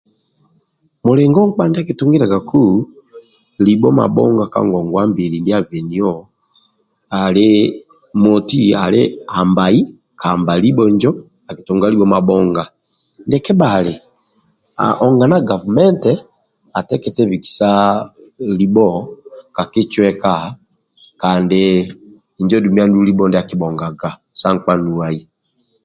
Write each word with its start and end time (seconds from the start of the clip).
Mulingo 1.05 1.39
nkpa 1.49 1.63
ndia 1.67 1.81
akitungiliagaku 1.83 2.61
libho 3.65 3.89
mabhonga 3.99 4.43
ka 4.53 4.59
ngongwa 4.67 5.01
ndia 5.09 5.55
abenio 5.59 6.13
ka 7.11 7.19
ngongwa 7.21 7.21
mbili 7.21 7.21
ali 7.23 7.47
moti 8.23 8.61
ali 8.83 9.01
ambai 9.39 9.79
amba 10.27 10.53
libho 10.63 10.83
injo 10.91 11.11
nkpa 11.15 11.49
akitunga 11.51 11.89
libho 11.91 12.07
mabhonga 12.13 12.63
ndia 13.25 13.43
kebhali 13.45 13.93
ali 14.83 14.93
onga 15.05 15.25
na 15.29 15.37
gavumenti 15.49 16.13
atekete 16.79 17.21
bikisa 17.29 17.69
libho 18.59 18.87
ka 19.55 19.63
kicweka 19.71 20.33
kandi 21.21 21.61
injo 22.39 22.55
dumbi 22.63 22.79
andulu 22.81 23.03
libho 23.09 23.25
ndia 23.27 23.41
akibhongaga 23.43 24.09
sa 24.39 24.47
nkpa 24.55 24.73
nuwai 24.81 25.19